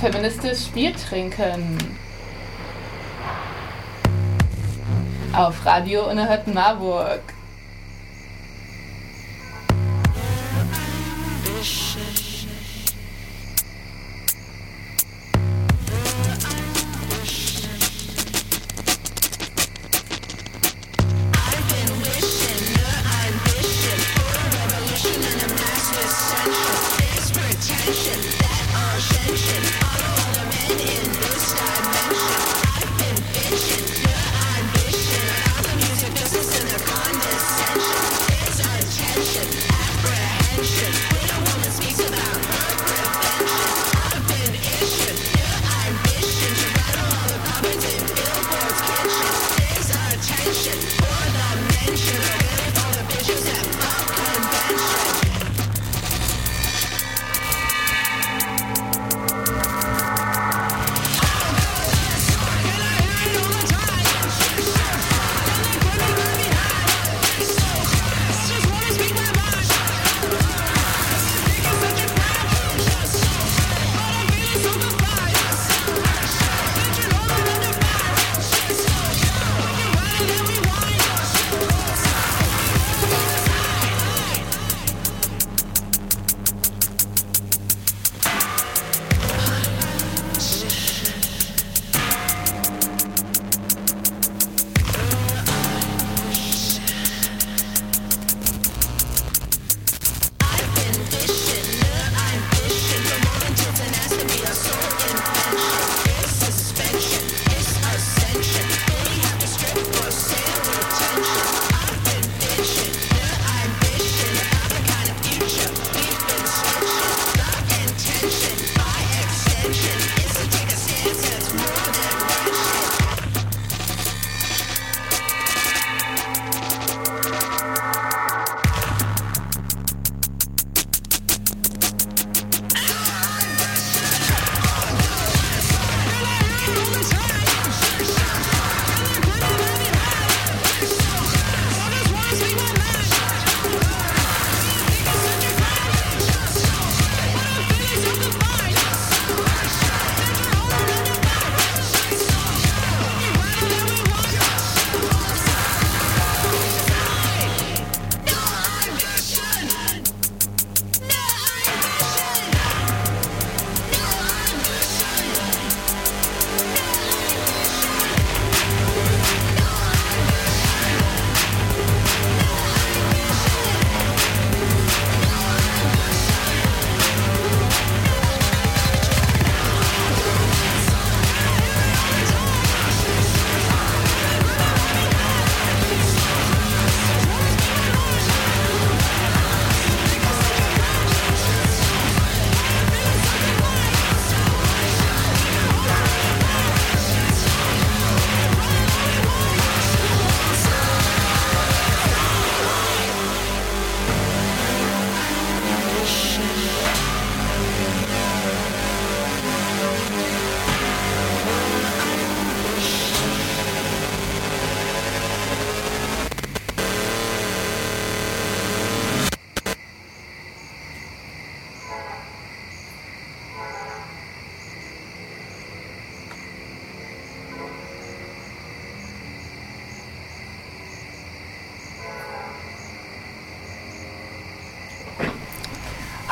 [0.00, 1.76] feministisch Bier trinken.
[5.32, 7.20] Auf Radio Unerhört Marburg.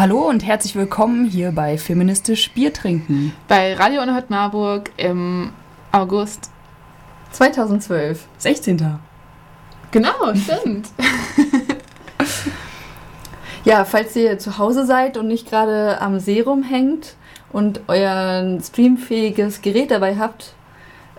[0.09, 3.33] Hallo und herzlich willkommen hier bei Feministisch Bier trinken.
[3.49, 5.51] Bei Radio Unerhört Marburg im
[5.91, 6.53] August
[7.33, 8.25] 2012.
[8.39, 9.01] 16.
[9.91, 10.91] Genau, stimmt.
[13.65, 17.17] ja, falls ihr zu Hause seid und nicht gerade am Serum hängt
[17.51, 20.55] und euer streamfähiges Gerät dabei habt,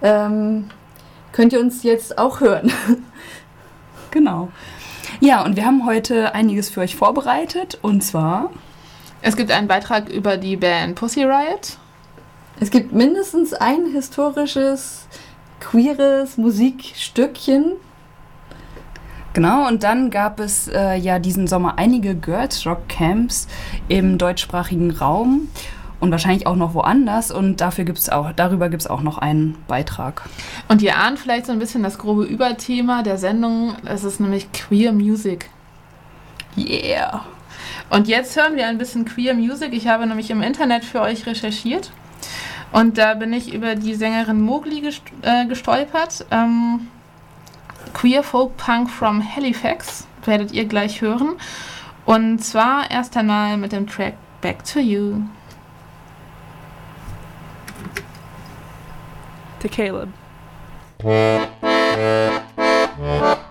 [0.02, 0.70] ähm,
[1.34, 2.72] könnt ihr uns jetzt auch hören.
[4.12, 4.48] genau.
[5.20, 8.50] Ja, und wir haben heute einiges für euch vorbereitet und zwar
[9.22, 11.78] es gibt einen Beitrag über die Band Pussy Riot.
[12.60, 15.08] Es gibt mindestens ein historisches,
[15.60, 17.74] queeres Musikstückchen.
[19.34, 23.48] Genau, und dann gab es äh, ja diesen Sommer einige Girls Rock Camps
[23.88, 25.50] im deutschsprachigen Raum
[26.00, 29.56] und wahrscheinlich auch noch woanders und dafür gibt's auch, darüber gibt es auch noch einen
[29.68, 30.24] Beitrag.
[30.68, 34.52] Und ihr ahnt vielleicht so ein bisschen das grobe Überthema der Sendung, es ist nämlich
[34.52, 35.50] Queer Music.
[36.58, 37.24] Yeah.
[37.90, 39.74] Und jetzt hören wir ein bisschen Queer Music.
[39.74, 41.92] Ich habe nämlich im Internet für euch recherchiert.
[42.72, 46.26] Und da bin ich über die Sängerin Mowgli gest äh, gestolpert.
[46.32, 46.88] Ähm,
[47.94, 51.38] Queer Folk Punk from Halifax werdet ihr gleich hören.
[52.06, 55.22] Und zwar erst einmal mit dem Track Back to You.
[59.62, 60.10] To Caleb.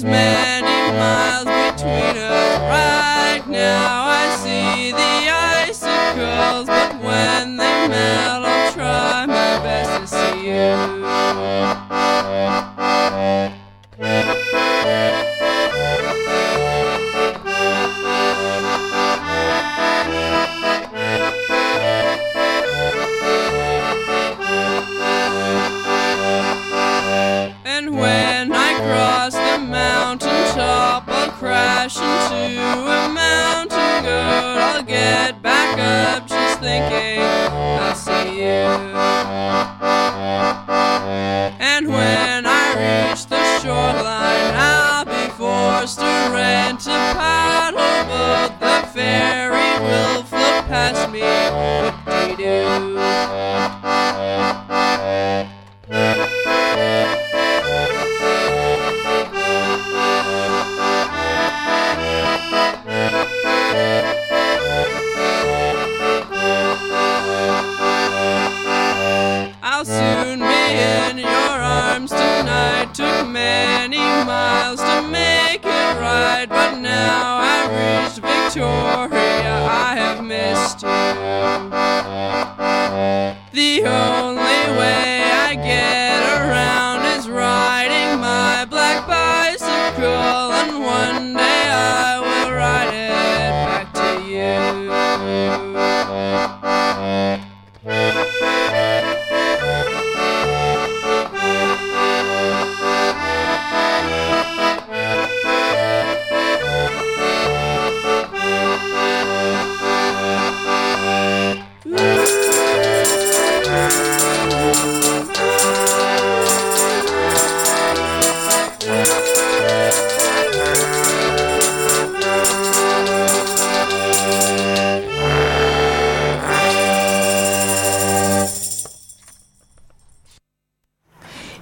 [0.00, 2.58] There's many miles between us.
[2.60, 5.30] Right now I see the
[5.68, 11.89] icicles, but when they melt, I'll try my best to see you.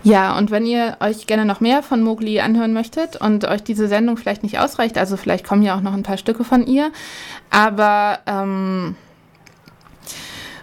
[0.08, 3.88] Ja, und wenn ihr euch gerne noch mehr von Mowgli anhören möchtet und euch diese
[3.88, 6.90] Sendung vielleicht nicht ausreicht, also vielleicht kommen ja auch noch ein paar Stücke von ihr,
[7.50, 8.96] aber ähm,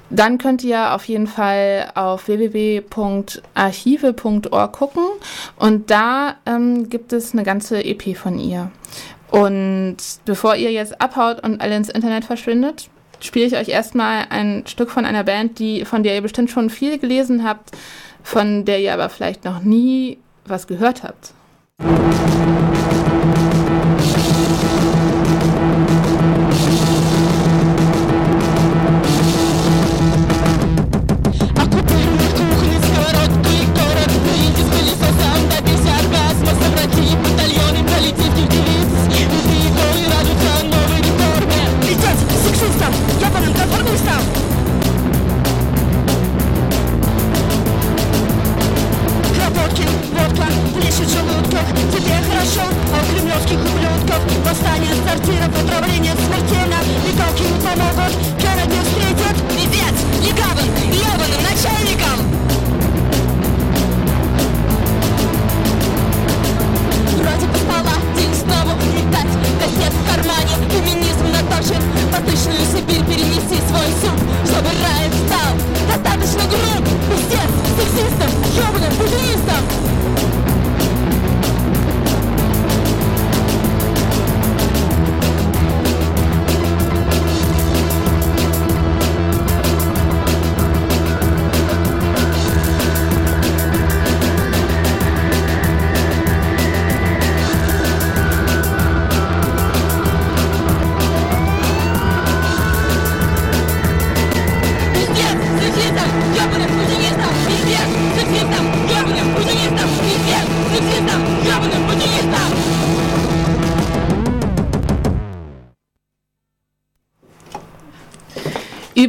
[0.09, 5.03] dann könnt ihr auf jeden Fall auf www.archive.org gucken
[5.57, 8.71] und da ähm, gibt es eine ganze EP von ihr.
[9.29, 12.89] Und bevor ihr jetzt abhaut und alle ins Internet verschwindet,
[13.19, 16.71] spiele ich euch erstmal ein Stück von einer Band, die, von der ihr bestimmt schon
[16.71, 17.69] viel gelesen habt
[18.25, 21.33] von der ihr aber vielleicht noch nie was gehört habt.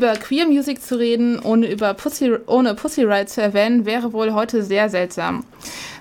[0.06, 4.34] Über Queer Music zu reden, ohne über Pussy, ohne Pussy Riot zu erwähnen, wäre wohl
[4.34, 5.42] heute sehr seltsam.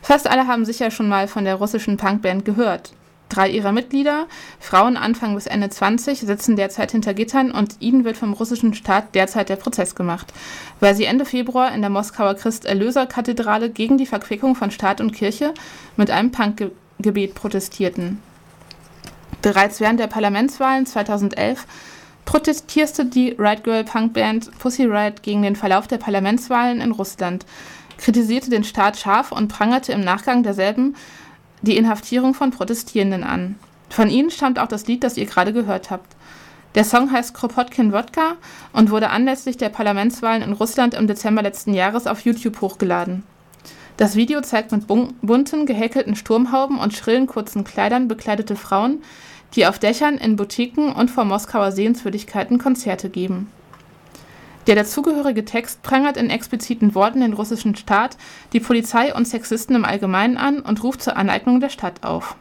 [0.04, 2.92] Fast alle haben sicher schon mal von der russischen Punkband gehört.
[3.30, 4.28] Drei ihrer Mitglieder,
[4.60, 9.16] Frauen Anfang bis Ende 20, sitzen derzeit hinter Gittern und ihnen wird vom russischen Staat
[9.16, 10.32] derzeit der Prozess gemacht,
[10.80, 15.52] weil sie Ende Februar in der Moskauer Christ-Erlöser-Kathedrale gegen die Verquickung von Staat und Kirche
[15.98, 18.22] mit einem Punkgebet protestierten.
[19.42, 21.66] Bereits während der Parlamentswahlen 2011
[22.26, 27.46] protestierte die Right Girl Punkband Pussy Riot gegen den Verlauf der Parlamentswahlen in Russland,
[27.98, 30.96] kritisierte den Staat scharf und prangerte im Nachgang derselben
[31.62, 33.56] die Inhaftierung von Protestierenden an.
[33.90, 36.16] Von ihnen stammt auch das Lied, das ihr gerade gehört habt.
[36.76, 38.36] Der Song heißt Kropotkin Wodka
[38.74, 43.24] und wurde anlässlich der Parlamentswahlen in Russland im Dezember letzten Jahres auf YouTube hochgeladen.
[43.96, 49.02] Das Video zeigt mit bunten, gehäkelten Sturmhauben und schrillen kurzen Kleidern bekleidete Frauen,
[49.56, 53.50] die auf Dächern, in Boutiquen und vor Moskauer Sehenswürdigkeiten Konzerte geben.
[54.68, 58.18] Der dazugehörige Text prangert in expliziten Worten den russischen Staat,
[58.52, 62.36] die Polizei und Sexisten im Allgemeinen an und ruft zur Aneignung der Stadt auf.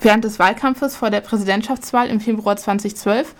[0.00, 3.34] Während des Wahlkampfes vor der Präsidentschaftswahl im Februar 2012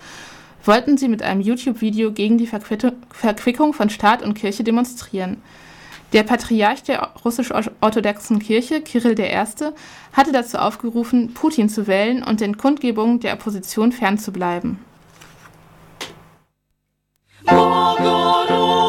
[0.65, 5.41] wollten sie mit einem YouTube-Video gegen die Verquickung von Staat und Kirche demonstrieren.
[6.15, 9.35] Der Patriarch der russisch-orthodoxen Kirche, Kirill I.,
[10.13, 14.79] hatte dazu aufgerufen, Putin zu wählen und den Kundgebungen der Opposition fernzubleiben.
[17.43, 18.84] Bogorodice,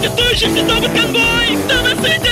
[0.00, 2.29] ведет протестующих седой конвой, чтобы святейшего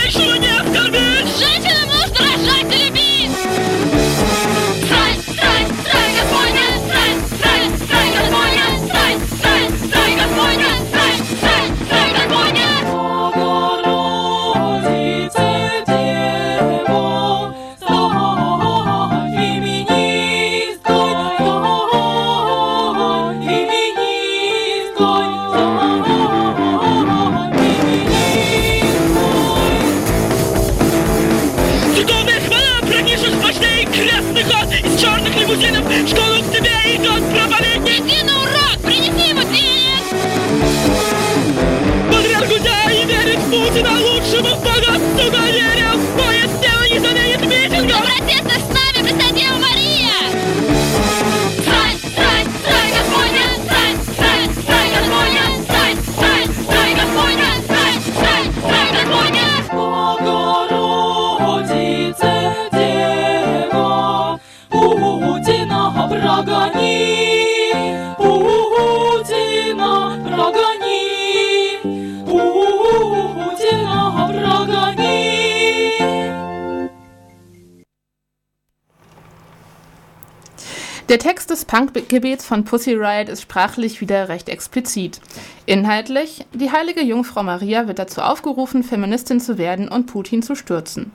[81.70, 85.22] Punkgebets von Pussy Riot ist sprachlich wieder recht explizit.
[85.68, 91.12] Inhaltlich, die heilige Jungfrau Maria wird dazu aufgerufen, Feministin zu werden und Putin zu stürzen.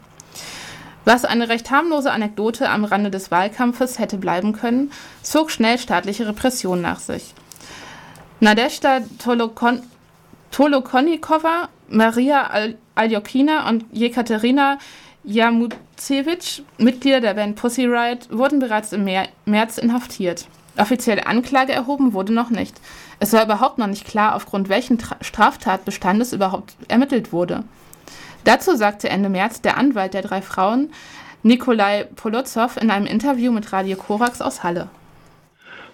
[1.04, 4.92] Was eine recht harmlose Anekdote am Rande des Wahlkampfes hätte bleiben können,
[5.22, 7.34] zog schnell staatliche Repression nach sich.
[8.38, 9.82] Nadezhda Tolokon
[10.52, 12.48] Tolokonnikova, Maria
[12.94, 14.78] Aljokina und Jekaterina
[15.23, 19.07] Jamucewicz, Mitglieder der Band Pussy Riot, wurden bereits im
[19.45, 20.47] März inhaftiert.
[20.77, 22.75] Offizielle Anklage erhoben wurde noch nicht.
[23.19, 27.63] Es war überhaupt noch nicht klar, aufgrund welchen Straftatbestandes überhaupt ermittelt wurde.
[28.45, 30.93] Dazu sagte Ende März der Anwalt der drei Frauen,
[31.43, 34.89] Nikolai Polozov, in einem Interview mit Radio Korax aus Halle.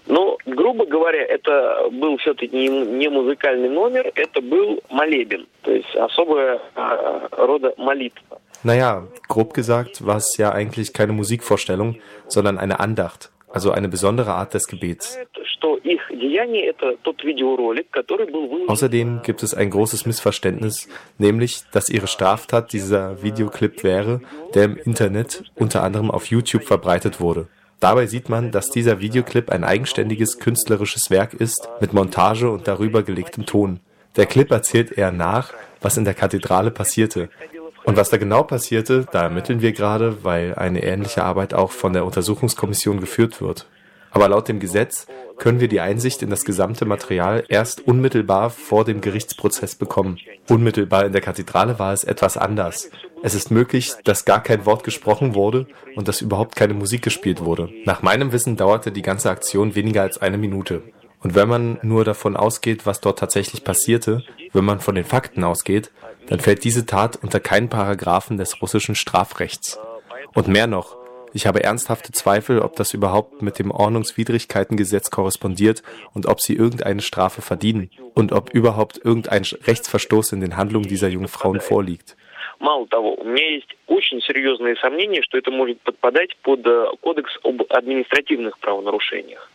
[0.08, 5.96] Но, грубо говоря, это был все-таки не, не музыкальный номер, это был молебен, то есть
[5.96, 8.40] особая э, рода молитва.
[8.63, 14.33] Naja, grob gesagt war es ja eigentlich keine Musikvorstellung, sondern eine Andacht, also eine besondere
[14.33, 15.17] Art des Gebets.
[18.67, 20.87] Außerdem gibt es ein großes Missverständnis,
[21.17, 24.21] nämlich, dass ihre Straftat dieser Videoclip wäre,
[24.53, 27.47] der im Internet, unter anderem auf YouTube, verbreitet wurde.
[27.79, 33.01] Dabei sieht man, dass dieser Videoclip ein eigenständiges künstlerisches Werk ist, mit Montage und darüber
[33.01, 33.79] gelegtem Ton.
[34.17, 35.51] Der Clip erzählt eher nach,
[35.81, 37.29] was in der Kathedrale passierte,
[37.83, 41.93] Und was da genau passierte, da ermitteln wir gerade, weil eine ähnliche Arbeit auch von
[41.93, 43.67] der Untersuchungskommission geführt wird.
[44.11, 45.07] Aber laut dem Gesetz
[45.37, 50.19] können wir die Einsicht in das gesamte Material erst unmittelbar vor dem Gerichtsprozess bekommen.
[50.49, 52.91] Unmittelbar in der Kathedrale war es etwas anders.
[53.23, 57.43] Es ist möglich, dass gar kein Wort gesprochen wurde und dass überhaupt keine Musik gespielt
[57.43, 57.69] wurde.
[57.85, 60.83] Nach meinem Wissen dauerte die ganze Aktion weniger als eine Minute.
[61.22, 64.22] Und wenn man nur davon ausgeht, was dort tatsächlich passierte,
[64.52, 65.90] wenn man von den Fakten ausgeht,
[66.28, 69.78] dann fällt diese Tat unter keinen Paragraphen des russischen Strafrechts.
[70.34, 70.96] Und mehr noch,
[71.32, 75.82] ich habe ernsthafte Zweifel, ob das überhaupt mit dem Ordnungswidrigkeitengesetz korrespondiert
[76.14, 81.08] und ob sie irgendeine Strafe verdienen und ob überhaupt irgendein Rechtsverstoß in den Handlungen dieser
[81.08, 82.16] jungen Frauen vorliegt.
[82.58, 86.64] Мало того, у меня есть очень серьезные сомнения, что это может подпадать под
[87.02, 89.46] Кодекс об административных правонарушениях.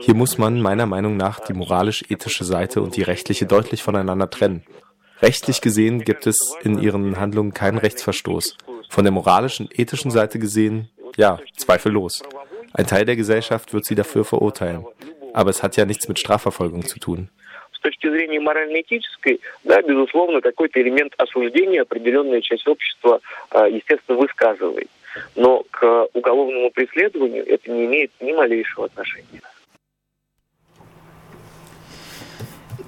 [0.00, 4.64] Hier muss man meiner Meinung nach die moralisch-ethische Seite und die rechtliche deutlich voneinander trennen.
[5.22, 8.56] Rechtlich gesehen gibt es in ihren Handlungen keinen Rechtsverstoß.
[8.90, 12.22] Von der moralischen, ethischen Seite gesehen, ja, zweifellos.
[12.72, 14.84] Ein Teil der Gesellschaft wird sie dafür verurteilen.
[15.32, 17.30] Aber es hat ja nichts mit Strafverfolgung zu tun.
[17.72, 23.20] С точки зрения морально-этической, да, безусловно, какой-то элемент осуждения определенная часть общества,
[23.68, 24.88] естественно, высказывает.
[25.36, 29.40] Но к уголовному преследованию это не имеет ни малейшего отношения.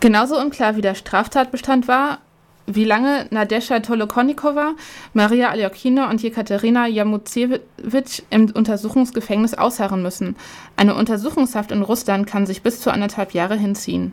[0.01, 2.19] Genauso unklar wie der Straftatbestand war,
[2.67, 4.75] wie lange Nadesha Tolokonnikova,
[5.15, 10.37] Maria Aljokina und Jekaterina Jamutsevich im Untersuchungsgefängnis ausharren müssen.
[10.77, 14.13] Eine Untersuchungshaft in Russland kann sich bis zu anderthalb Jahre hinziehen.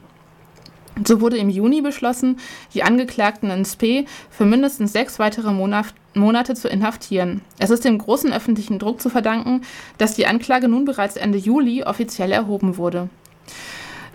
[1.04, 2.38] So wurde im Juni beschlossen,
[2.74, 7.42] die Angeklagten in Spe für mindestens sechs weitere Monate zu inhaftieren.
[7.58, 9.62] Es ist dem großen öffentlichen Druck zu verdanken,
[9.98, 13.08] dass die Anklage nun bereits Ende Juli offiziell erhoben wurde.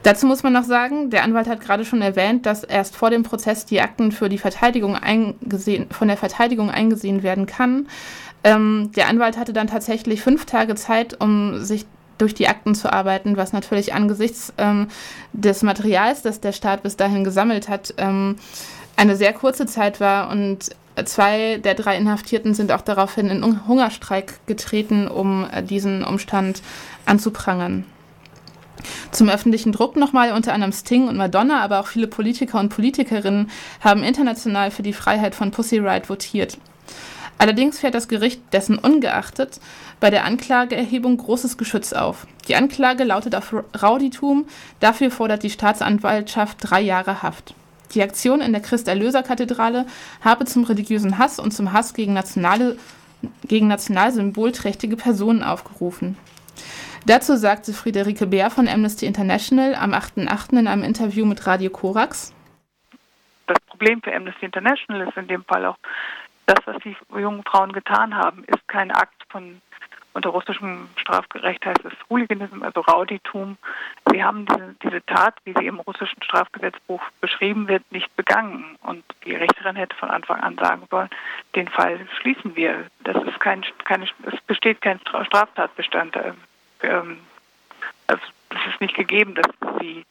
[0.04, 3.24] Dazu muss man noch sagen, der Anwalt hat gerade schon erwähnt, dass erst vor dem
[3.24, 7.88] Prozess die Akten für die Verteidigung eingesehen, von der Verteidigung eingesehen werden kann.
[8.43, 11.86] Ähm, der Anwalt hatte dann tatsächlich fünf Tage Zeit, um sich
[12.17, 14.88] durch die Akten zu arbeiten, was natürlich angesichts ähm,
[15.34, 18.38] des Materials, das der Staat bis dahin gesammelt hat, ähm,
[18.95, 20.69] eine sehr kurze Zeit war und
[21.06, 26.62] zwei der drei Inhaftierten sind auch daraufhin in Hungerstreik getreten, um äh, diesen Umstand
[27.06, 27.86] anzuprangern.
[29.12, 33.49] Zum öffentlichen Druck nochmal, unter anderem Sting und Madonna, aber auch viele Politiker und Politikerinnen
[33.80, 36.58] haben international für die Freiheit von Pussy Riot votiert.
[37.43, 39.60] Allerdings fährt das Gericht dessen ungeachtet
[39.99, 42.25] bei der Anklageerhebung großes Geschütz auf.
[42.47, 44.45] Die Anklage lautet auf Rauditum,
[44.79, 47.53] dafür fordert die Staatsanwaltschaft drei Jahre Haft.
[47.95, 49.86] Die Aktion in der Christ-Erlöser-Kathedrale
[50.23, 52.77] habe zum religiösen Hass und zum Hass gegen, nationale,
[53.45, 56.17] gegen national symbolträchtige Personen aufgerufen.
[57.08, 60.58] Dazu sagte Friederike Beer von Amnesty International am 8.8.
[60.58, 62.34] in einem Interview mit Radio Korax.
[63.47, 65.75] Das Problem für Amnesty International ist in dem Fall auch,
[66.45, 69.62] das, was die jungen Frauen getan haben, ist kein Akt von
[70.13, 73.58] unter russischem Strafrecht heißt es Hooliganism, also Rauditum.
[74.12, 78.77] Sie haben diese, diese, Tat, wie sie im russischen Strafgesetzbuch beschrieben wird, nicht begangen.
[78.84, 81.10] Und die Richterin hätte von Anfang an sagen sollen,
[81.56, 82.86] den Fall schließen wir.
[83.03, 86.15] Das ist kein, keine, es besteht kein Straftatbestand
[86.84, 87.17] ähm,
[88.08, 89.47] also es ist nicht gegeben, dass
[89.79, 90.06] sie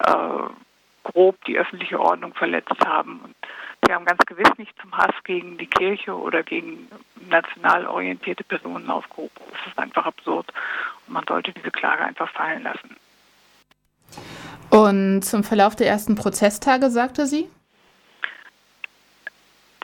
[0.00, 0.48] äh,
[1.04, 3.20] grob die öffentliche Ordnung verletzt haben.
[3.22, 3.34] Und
[3.84, 6.88] sie haben ganz gewiss nicht zum Hass gegen die Kirche oder gegen
[7.28, 9.42] national orientierte Personen aufgerufen.
[9.52, 10.52] Das ist einfach absurd
[11.06, 12.96] und man sollte diese Klage einfach fallen lassen.
[14.70, 17.48] Und zum Verlauf der ersten Prozesstage sagte sie?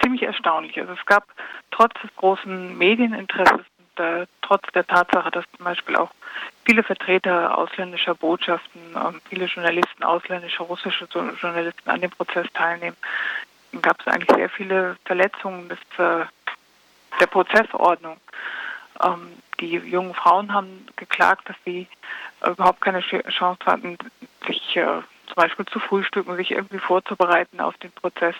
[0.02, 0.78] Ziemlich erstaunlich.
[0.80, 1.24] Also es gab
[1.70, 6.10] trotz des großen Medieninteresses und äh, trotz der Tatsache, dass zum Beispiel auch
[6.64, 12.96] viele Vertreter ausländischer Botschaften, ähm, viele Journalisten, ausländische, russische Journalisten an dem Prozess teilnehmen,
[13.80, 18.18] gab es eigentlich sehr viele Verletzungen des, der Prozessordnung.
[19.02, 21.86] Ähm, die jungen Frauen haben geklagt, dass sie
[22.44, 23.96] überhaupt keine Chance hatten,
[24.46, 28.34] sich äh, zum Beispiel zu frühstücken, sich irgendwie vorzubereiten auf den Prozess.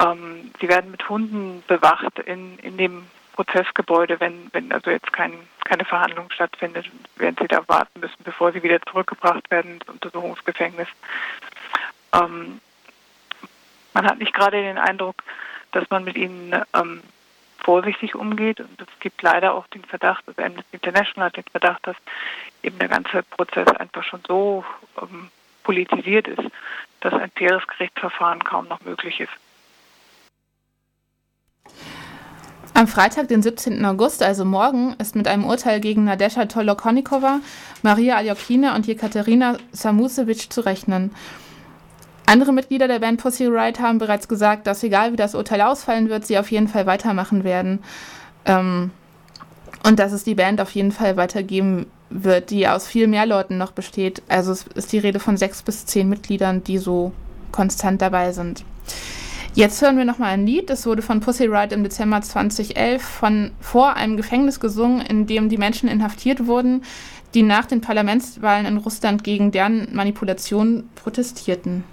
[0.00, 5.32] Ähm, sie werden mit Hunden bewacht in, in dem Prozessgebäude, wenn, wenn also jetzt kein,
[5.64, 6.86] keine Verhandlung stattfindet,
[7.16, 10.88] werden sie da warten müssen, bevor sie wieder zurückgebracht werden ins Untersuchungsgefängnis.
[12.12, 12.60] Ähm,
[13.94, 15.22] man hat nicht gerade den Eindruck,
[15.72, 17.02] dass man mit ihnen ähm,
[17.58, 21.86] vorsichtig umgeht und es gibt leider auch den Verdacht, also Amnesty International hat den Verdacht,
[21.86, 21.96] dass
[22.62, 24.64] eben der ganze Prozess einfach schon so
[25.00, 25.30] ähm,
[25.62, 26.42] politisiert ist,
[27.00, 29.32] dass ein faires Gerichtsverfahren kaum noch möglich ist.
[32.76, 33.84] Am Freitag, den 17.
[33.84, 37.38] August, also morgen, ist mit einem Urteil gegen Nadesha Tolokonnikova,
[37.82, 41.14] Maria Aljokina und Jekaterina Samusewitsch zu rechnen.
[42.26, 46.08] Andere Mitglieder der Band Pussy Riot haben bereits gesagt, dass egal wie das Urteil ausfallen
[46.08, 47.80] wird, sie auf jeden Fall weitermachen werden.
[48.46, 48.90] Ähm,
[49.86, 53.58] und dass es die Band auf jeden Fall weitergeben wird, die aus viel mehr Leuten
[53.58, 54.22] noch besteht.
[54.28, 57.12] Also es ist die Rede von sechs bis zehn Mitgliedern, die so
[57.52, 58.64] konstant dabei sind.
[59.54, 60.70] Jetzt hören wir nochmal ein Lied.
[60.70, 65.48] Das wurde von Pussy Riot im Dezember 2011 von, vor einem Gefängnis gesungen, in dem
[65.48, 66.82] die Menschen inhaftiert wurden,
[67.34, 71.84] die nach den Parlamentswahlen in Russland gegen deren Manipulation protestierten.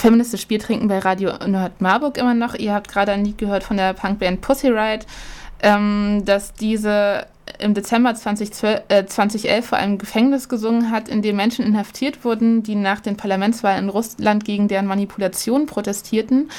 [0.00, 2.54] Feministisch Bier trinken bei Radio Nerd Marburg immer noch.
[2.54, 5.04] Ihr habt gerade ein Lied gehört von der Punkband Pussy Riot,
[5.62, 7.26] ähm, dass diese
[7.58, 12.62] im Dezember 2012, äh, 2011 vor einem Gefängnis gesungen hat, in dem Menschen inhaftiert wurden,
[12.62, 16.50] die nach den Parlamentswahlen in Russland gegen deren Manipulation protestierten.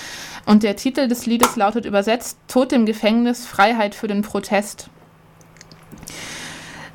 [0.46, 4.92] Und der Titel des Liedes lautet übersetzt Tod im Gefängnis, Freiheit für den Protest.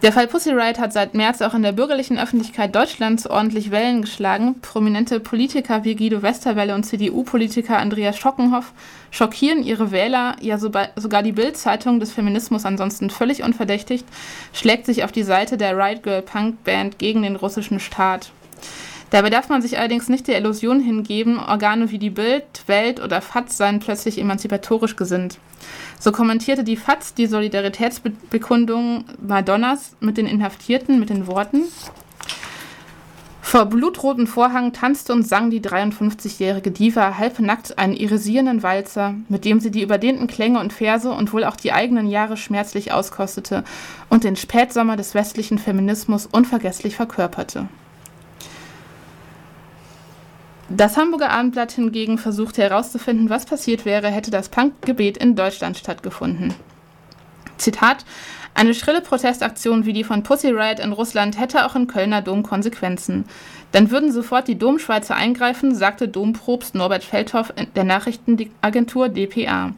[0.03, 4.03] Der Fall Pussy Riot hat seit März auch in der bürgerlichen Öffentlichkeit Deutschlands ordentlich Wellen
[4.03, 4.61] geschlagen.
[4.61, 8.73] Prominente Politiker wie Guido Westerwelle und CDU-Politiker Andreas Schockenhoff
[9.11, 14.05] schockieren ihre Wähler, ja sogar die Bild-Zeitung des Feminismus ansonsten völlig unverdächtigt,
[14.53, 18.31] schlägt sich auf die Seite der Riot Girl Punk Band gegen den russischen Staat.
[19.11, 23.23] Dabei darf man sich allerdings nicht der Illusion hingeben, Organe wie die Bild, Welt oder
[23.23, 25.39] FATS seien plötzlich emanzipatorisch gesinnt.
[25.99, 31.63] So kommentierte die FATS die Solidaritätsbekundung Madonnas mit den Inhaftierten mit den Worten
[33.41, 39.61] Vor blutroten Vorhang tanzte und sang die 53-jährige Diva halbnackt einen irisierenden Walzer, mit dem
[39.61, 43.65] sie die überdehnten Klänge und Verse und wohl auch die eigenen Jahre schmerzlich auskostete
[44.09, 47.69] und den Spätsommer des westlichen Feminismus unvergesslich verkörperte.
[50.69, 56.55] Das Hamburger Abendblatt hingegen versuchte herauszufinden, was passiert wäre, hätte das Punkgebet in Deutschland stattgefunden.
[57.57, 58.05] Zitat:
[58.53, 62.43] Eine schrille Protestaktion wie die von Pussy Riot in Russland hätte auch im Kölner Dom
[62.43, 63.27] Konsequenzen.
[63.71, 69.73] Dann würden sofort die Domschweizer eingreifen, sagte Dompropst Norbert Feldhoff der Nachrichtenagentur dpa.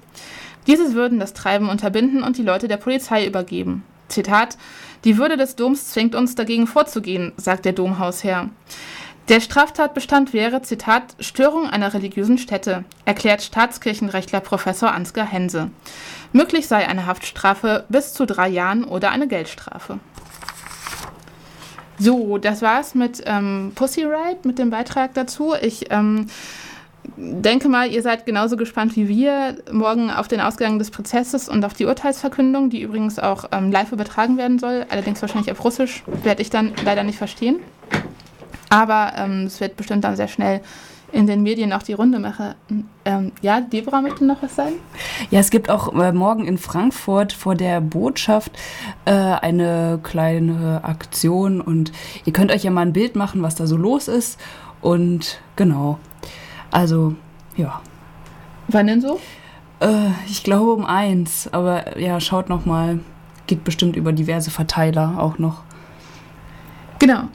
[0.66, 3.84] Diese würden das Treiben unterbinden und die Leute der Polizei übergeben.
[4.08, 4.56] Zitat:
[5.04, 8.48] Die Würde des Doms zwingt uns dagegen vorzugehen, sagt der Domhausherr.
[9.28, 15.70] Der Straftatbestand wäre, Zitat, Störung einer religiösen Stätte, erklärt Staatskirchenrechtler Professor Ansgar Hense.
[16.32, 19.98] Möglich sei eine Haftstrafe bis zu drei Jahren oder eine Geldstrafe.
[21.98, 25.52] So, das war's mit ähm, Pussy Riot, mit dem Beitrag dazu.
[25.60, 26.28] Ich ähm,
[27.16, 31.66] denke mal, ihr seid genauso gespannt wie wir morgen auf den Ausgang des Prozesses und
[31.66, 36.02] auf die Urteilsverkündung, die übrigens auch ähm, live übertragen werden soll, allerdings wahrscheinlich auf Russisch,
[36.22, 37.56] werde ich dann leider nicht verstehen.
[38.70, 40.60] Aber ähm, es wird bestimmt dann sehr schnell
[41.10, 42.54] in den Medien auch die Runde machen.
[43.04, 44.74] Ähm, ja, Deborah möchte noch was sagen?
[45.30, 48.52] Ja, es gibt auch äh, morgen in Frankfurt vor der Botschaft
[49.06, 51.92] äh, eine kleine Aktion und
[52.24, 54.38] ihr könnt euch ja mal ein Bild machen, was da so los ist.
[54.80, 55.98] Und genau,
[56.70, 57.14] also
[57.56, 57.80] ja.
[58.68, 59.18] Wann denn so?
[59.80, 63.00] Äh, ich glaube um eins, aber ja, schaut noch mal.
[63.46, 65.62] Geht bestimmt über diverse Verteiler auch noch.
[66.98, 67.28] Genau.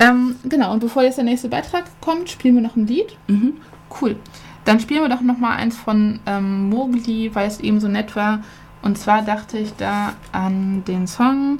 [0.00, 3.16] Ähm, genau, und bevor jetzt der nächste Beitrag kommt, spielen wir noch ein Lied.
[3.28, 3.58] Mhm.
[4.00, 4.16] Cool.
[4.64, 8.16] Dann spielen wir doch noch mal eins von ähm, Mowgli, weil es eben so nett
[8.16, 8.42] war.
[8.82, 11.58] Und zwar dachte ich da an den Song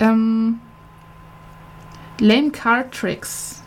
[0.00, 0.58] ähm,
[2.18, 3.62] Lame Card Tricks.